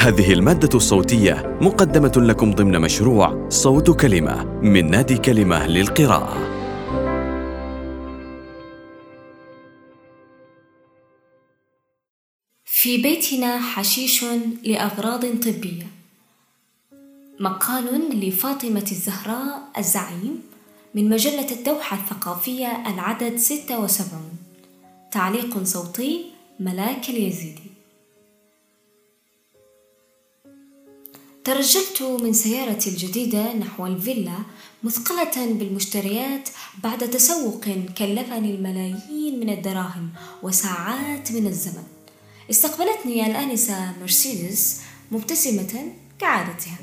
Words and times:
هذه 0.00 0.32
المادة 0.32 0.76
الصوتية 0.76 1.58
مقدمة 1.60 2.12
لكم 2.16 2.54
ضمن 2.54 2.80
مشروع 2.80 3.48
صوت 3.48 3.90
كلمة 4.00 4.44
من 4.44 4.90
نادي 4.90 5.18
كلمة 5.18 5.66
للقراءة. 5.66 6.36
في 12.64 13.02
بيتنا 13.02 13.60
حشيش 13.60 14.24
لأغراض 14.64 15.20
طبية. 15.20 15.86
مقال 17.40 18.20
لفاطمة 18.20 18.86
الزهراء 18.92 19.62
الزعيم 19.78 20.42
من 20.94 21.08
مجلة 21.08 21.50
الدوحة 21.50 21.96
الثقافية 21.96 22.82
العدد 22.86 23.36
76 23.36 24.20
تعليق 25.12 25.62
صوتي 25.62 26.24
ملاك 26.60 27.10
اليزيدي 27.10 27.69
ترجلت 31.44 32.02
من 32.02 32.32
سيارتي 32.32 32.90
الجديدة 32.90 33.52
نحو 33.52 33.86
الفيلا 33.86 34.38
مثقلة 34.82 35.52
بالمشتريات 35.52 36.48
بعد 36.82 37.10
تسوق 37.10 37.64
كلفني 37.98 38.54
الملايين 38.54 39.40
من 39.40 39.50
الدراهم 39.50 40.10
وساعات 40.42 41.32
من 41.32 41.46
الزمن. 41.46 41.84
استقبلتني 42.50 43.26
الآنسة 43.26 43.92
مرسيدس 44.00 44.80
مبتسمة 45.10 45.92
كعادتها 46.18 46.78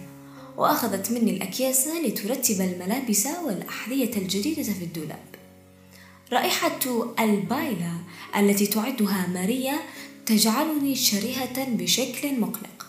وأخذت 0.58 1.12
مني 1.12 1.32
الأكياس 1.32 1.88
لترتب 1.88 2.62
الملابس 2.62 3.28
والأحذية 3.46 4.18
الجديدة 4.18 4.64
في 4.64 4.84
الدولاب. 4.84 5.26
رائحة 6.34 6.80
البايلة 7.20 7.94
التي 8.38 8.68
تعدها 8.68 9.28
ماريا 9.28 9.80
تجعلني 10.26 10.96
شرهة 10.96 11.66
بشكل 11.66 12.40
مقلق. 12.40 12.87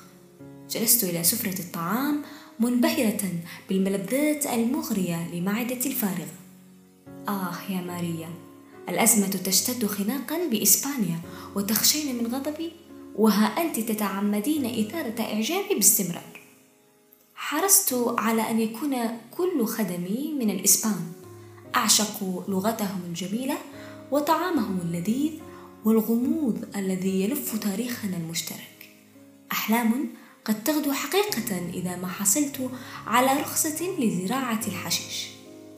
جلست 0.70 1.05
إلى 1.05 1.24
سفرة 1.24 1.58
الطعام 1.58 2.22
منبهرة 2.61 3.20
بالملذات 3.69 4.47
المغرية 4.47 5.34
لمعدتي 5.34 5.88
الفارغة 5.88 6.34
آه 7.28 7.55
يا 7.70 7.80
ماريا 7.80 8.28
الأزمة 8.89 9.27
تشتد 9.28 9.86
خناقا 9.86 10.46
بإسبانيا 10.50 11.20
وتخشين 11.56 12.16
من 12.19 12.34
غضبي 12.34 12.72
وها 13.16 13.46
أنت 13.46 13.80
تتعمدين 13.80 14.86
إثارة 14.86 15.22
إعجابي 15.22 15.74
باستمرار. 15.74 16.41
حرصت 17.34 17.94
على 18.19 18.50
أن 18.50 18.61
يكون 18.61 18.96
كل 19.30 19.66
خدمي 19.66 20.34
من 20.39 20.50
الإسبان. 20.50 21.12
أعشق 21.77 22.44
لغتهم 22.48 23.00
الجميلة 23.08 23.58
وطعامهم 24.11 24.80
اللذيذ 24.84 25.33
والغموض 25.84 26.64
الذي 26.77 27.22
يلف 27.22 27.56
تاريخنا 27.56 28.16
المشترك. 28.16 28.91
أحلام 29.52 30.08
قد 30.49 30.65
تغدو 30.65 30.93
حقيقة 30.93 31.71
إذا 31.75 31.97
ما 31.97 32.09
حصلت 32.09 32.71
على 33.07 33.41
رخصة 33.41 33.95
لزراعة 33.99 34.61
الحشيش. 34.69 35.29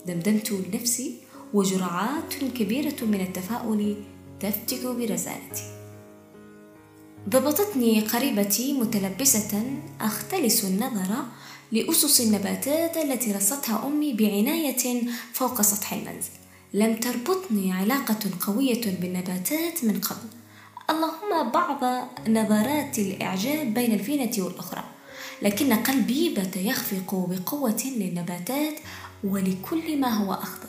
دمدمت 0.06 0.52
لنفسي 0.52 1.14
وجرعات 1.54 2.34
كبيرة 2.34 3.04
من 3.04 3.20
التفاؤل 3.20 3.96
تفتك 4.40 4.86
برزالتي 4.86 5.80
ضبطتني 7.28 8.00
قريبتي 8.00 8.72
متلبسة 8.72 9.62
أختلس 10.00 10.64
النظر 10.64 11.24
لأسس 11.72 12.20
النباتات 12.20 12.96
التي 12.96 13.32
رصتها 13.32 13.86
أمي 13.86 14.12
بعناية 14.12 15.02
فوق 15.32 15.62
سطح 15.62 15.92
المنزل. 15.92 16.30
لم 16.74 16.96
تربطني 16.96 17.72
علاقة 17.72 18.30
قوية 18.46 18.96
بالنباتات 19.00 19.84
من 19.84 20.00
قبل. 20.00 20.39
اللهم 20.90 21.50
بعض 21.50 22.08
نظرات 22.28 22.98
الإعجاب 22.98 23.74
بين 23.74 23.92
الفينة 23.92 24.44
والأخرى 24.44 24.84
لكن 25.42 25.72
قلبي 25.72 26.34
بات 26.34 26.56
يخفق 26.56 27.14
بقوة 27.14 27.82
للنباتات 27.96 28.74
ولكل 29.24 30.00
ما 30.00 30.08
هو 30.08 30.32
أخضر. 30.32 30.68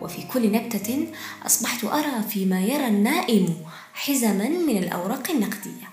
وفي 0.00 0.22
كل 0.22 0.52
نبتة 0.52 1.06
أصبحت 1.46 1.84
أرى 1.84 2.22
فيما 2.28 2.60
يرى 2.60 2.86
النائم 2.86 3.54
حزما 3.94 4.48
من 4.48 4.78
الأوراق 4.78 5.30
النقدية. 5.30 5.88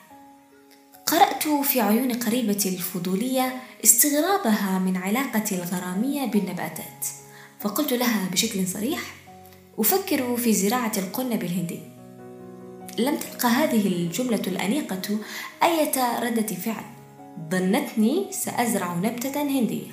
قرأت 1.08 1.48
في 1.48 1.82
عيون 1.82 2.14
قريبتي 2.14 2.70
الفضولية 2.70 3.62
استغرابها 3.84 4.80
من 4.80 4.98
علاقتي 4.98 5.56
الغرامية 5.56 6.26
بالنباتات 6.26 7.06
فقلت 7.60 7.94
لها 7.94 8.30
بشكل 8.32 8.68
صريح 8.68 9.00
أفكر 9.80 10.38
في 10.38 10.54
زراعة 10.54 10.92
القنب 10.98 11.44
الهندي 11.44 11.93
لم 13.00 13.18
تلقى 13.18 13.48
هذه 13.48 13.88
الجملة 13.88 14.42
الأنيقة 14.48 15.18
أية 15.64 16.20
ردة 16.20 16.56
فعل. 16.56 16.84
ظنتني 17.52 18.28
سأزرع 18.32 18.96
نبتة 18.96 19.42
هندية. 19.42 19.92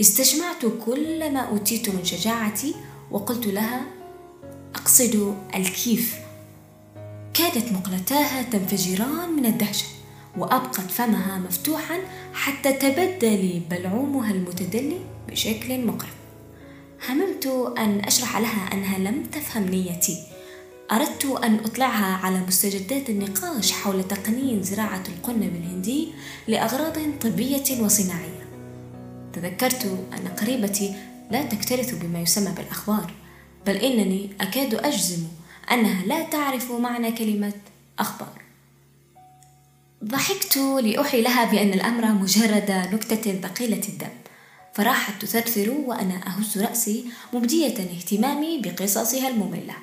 استجمعت 0.00 0.66
كل 0.86 1.32
ما 1.32 1.40
أوتيت 1.40 1.88
من 1.88 2.04
شجاعتي 2.04 2.74
وقلت 3.10 3.46
لها 3.46 3.80
أقصد 4.74 5.36
الكيف. 5.54 6.18
كادت 7.34 7.72
مقلتاها 7.72 8.42
تنفجران 8.42 9.30
من 9.36 9.46
الدهشة 9.46 9.86
وأبقت 10.38 10.90
فمها 10.90 11.38
مفتوحا 11.38 11.98
حتى 12.34 12.72
تبدى 12.72 13.36
لي 13.36 13.62
بلعومها 13.70 14.30
المتدلي 14.30 15.00
بشكل 15.28 15.86
مقرف 15.86 16.14
هممت 17.08 17.46
أن 17.78 18.00
أشرح 18.04 18.38
لها 18.38 18.72
أنها 18.72 18.98
لم 18.98 19.22
تفهم 19.22 19.64
نيتي. 19.64 20.33
أردت 20.92 21.24
أن 21.24 21.54
أطلعها 21.64 22.26
على 22.26 22.40
مستجدات 22.46 23.10
النقاش 23.10 23.72
حول 23.72 24.08
تقنين 24.08 24.62
زراعة 24.62 25.02
القنب 25.08 25.42
الهندي 25.42 26.08
لأغراض 26.48 26.98
طبية 27.20 27.82
وصناعية. 27.82 28.44
تذكرت 29.32 29.84
أن 30.12 30.28
قريبتي 30.28 30.94
لا 31.30 31.42
تكترث 31.42 31.94
بما 31.94 32.20
يسمى 32.20 32.52
بالأخبار 32.56 33.12
بل 33.66 33.76
إنني 33.76 34.30
أكاد 34.40 34.74
أجزم 34.74 35.22
أنها 35.72 36.06
لا 36.06 36.22
تعرف 36.22 36.72
معنى 36.72 37.12
كلمة 37.12 37.52
أخبار. 37.98 38.42
ضحكت 40.04 40.56
لأوحي 40.56 41.22
لها 41.22 41.44
بأن 41.44 41.72
الأمر 41.74 42.12
مجرد 42.12 42.70
نكتة 42.92 43.40
ثقيلة 43.40 43.82
الدم 43.88 44.14
فراحت 44.74 45.22
تثرثر 45.22 45.70
وأنا 45.70 46.20
أهز 46.26 46.58
رأسي 46.58 47.04
مبدية 47.32 47.78
اهتمامي 47.78 48.58
بقصصها 48.58 49.28
المملة. 49.28 49.74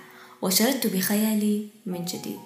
وشردت 0.42 0.88
بخيالي 0.88 1.68
من 1.86 2.06
جديد. 2.06 2.40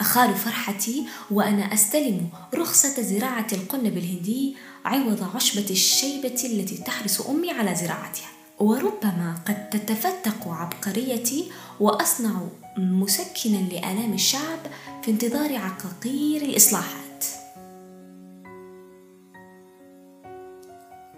أخال 0.00 0.34
فرحتي 0.34 1.06
وأنا 1.30 1.74
أستلم 1.74 2.28
رخصة 2.54 3.02
زراعة 3.02 3.46
القنب 3.52 3.96
الهندي 3.96 4.56
عوض 4.84 5.36
عشبة 5.36 5.66
الشيبة 5.70 6.40
التي 6.44 6.76
تحرص 6.76 7.20
أمي 7.20 7.50
على 7.50 7.74
زراعتها. 7.74 8.28
وربما 8.58 9.42
قد 9.46 9.70
تتفتق 9.70 10.48
عبقريتي 10.48 11.50
وأصنع 11.80 12.40
مسكنا 12.78 13.56
لآلام 13.56 14.12
الشعب 14.12 14.58
في 15.02 15.10
انتظار 15.10 15.56
عقاقير 15.56 16.42
الإصلاحات. 16.42 17.24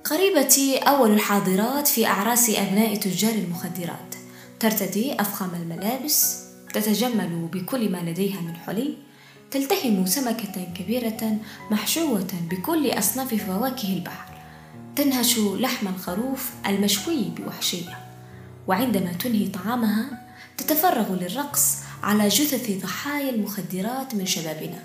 قريبتي 0.05 0.79
أول 0.79 1.11
الحاضرات 1.11 1.89
في 1.89 2.07
أعراس 2.07 2.51
أبناء 2.51 2.97
تجار 2.97 3.35
المخدرات. 3.35 4.16
ترتدي 4.61 5.21
أفخم 5.21 5.55
الملابس 5.55 6.45
تتجمل 6.75 7.49
بكل 7.53 7.93
ما 7.93 7.99
لديها 7.99 8.41
من 8.41 8.57
حلي 8.57 8.95
تلتهم 9.51 10.07
سمكة 10.07 10.67
كبيرة 10.75 11.39
محشوة 11.71 12.29
بكل 12.51 12.91
أصناف 12.91 13.35
فواكه 13.35 13.93
البحر 13.95 14.37
تنهش 14.97 15.39
لحم 15.39 15.89
الخروف 15.89 16.51
المشوي 16.67 17.25
بوحشية 17.37 17.99
وعندما 18.67 19.13
تنهي 19.13 19.49
طعامها 19.49 20.27
تتفرغ 20.59 21.15
للرقص 21.15 21.77
على 22.03 22.29
جثث 22.29 22.83
ضحايا 22.83 23.31
المخدرات 23.31 24.15
من 24.15 24.27
شبابنا. 24.27 24.83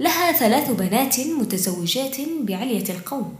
لها 0.00 0.32
ثلاث 0.32 0.70
بنات 0.70 1.20
متزوجات 1.20 2.16
بعلية 2.40 2.90
القوم. 2.90 3.36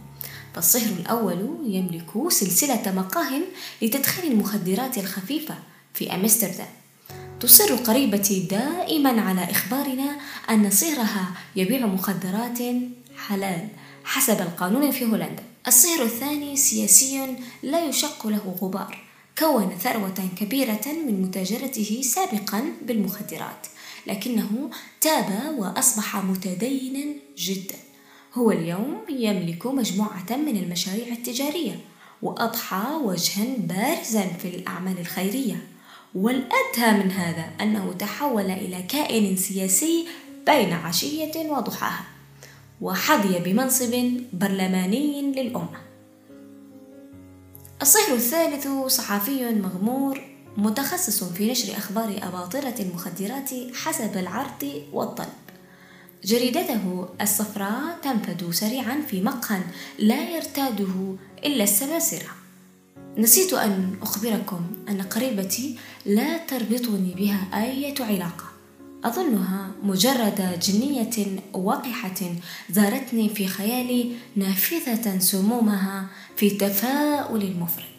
فالصهر 0.53 0.91
الأول 0.99 1.57
يملك 1.65 2.31
سلسلة 2.31 2.91
مقاه 2.95 3.41
لتدخين 3.81 4.31
المخدرات 4.31 4.97
الخفيفة 4.97 5.55
في 5.93 6.15
أمستردام. 6.15 6.67
تصر 7.39 7.75
قريبتي 7.75 8.39
دائما 8.39 9.21
على 9.21 9.51
إخبارنا 9.51 10.17
أن 10.49 10.69
صهرها 10.69 11.31
يبيع 11.55 11.85
مخدرات 11.85 12.59
حلال 13.17 13.67
حسب 14.03 14.41
القانون 14.41 14.91
في 14.91 15.05
هولندا. 15.05 15.43
الصهر 15.67 16.03
الثاني 16.03 16.57
سياسي 16.57 17.35
لا 17.63 17.85
يشق 17.85 18.27
له 18.27 18.55
غبار 18.61 19.03
كون 19.37 19.77
ثروة 19.83 20.29
كبيرة 20.37 20.81
من 21.07 21.21
متاجرته 21.21 22.01
سابقا 22.03 22.63
بالمخدرات 22.81 23.67
لكنه 24.07 24.69
تاب 25.01 25.55
وأصبح 25.57 26.15
متدينا 26.15 27.13
جدا. 27.37 27.75
هو 28.37 28.51
اليوم 28.51 29.01
يملك 29.09 29.65
مجموعة 29.65 30.25
من 30.29 30.57
المشاريع 30.57 31.07
التجارية 31.07 31.79
وأضحى 32.21 32.95
وجها 33.03 33.45
بارزا 33.57 34.27
في 34.27 34.47
الأعمال 34.47 34.99
الخيرية. 34.99 35.67
والأدهى 36.15 37.03
من 37.03 37.11
هذا 37.11 37.45
أنه 37.61 37.93
تحول 37.99 38.51
إلى 38.51 38.83
كائن 38.83 39.35
سياسي 39.35 40.07
بين 40.45 40.73
عشية 40.73 41.49
وضحاها 41.49 42.05
وحظي 42.81 43.39
بمنصب 43.39 44.21
برلماني 44.33 45.21
للأمة. 45.21 45.81
الصهر 47.81 48.15
الثالث 48.15 48.67
صحفي 48.87 49.51
مغمور 49.51 50.21
متخصص 50.57 51.23
في 51.23 51.51
نشر 51.51 51.77
أخبار 51.77 52.19
أباطرة 52.23 52.75
المخدرات 52.79 53.49
حسب 53.75 54.17
العرض 54.17 54.83
والطلب. 54.93 55.42
جريدته 56.25 57.07
الصفراء 57.21 57.99
تنفد 58.03 58.51
سريعا 58.51 59.01
في 59.07 59.21
مقهى 59.21 59.61
لا 59.99 60.29
يرتاده 60.29 61.15
إلا 61.45 61.63
السباسرة 61.63 62.29
نسيت 63.17 63.53
أن 63.53 63.95
أخبركم 64.01 64.61
أن 64.89 65.01
قريبتي 65.01 65.77
لا 66.05 66.37
تربطني 66.37 67.13
بها 67.17 67.47
أي 67.53 67.93
علاقة. 67.99 68.45
أظنها 69.03 69.71
مجرد 69.83 70.59
جنية 70.59 71.39
وقحة 71.53 72.35
زارتني 72.69 73.29
في 73.29 73.47
خيالي 73.47 74.11
نافذة 74.35 75.19
سمومها 75.19 76.07
في 76.35 76.49
تفاؤل 76.49 77.55
مفرط 77.59 77.92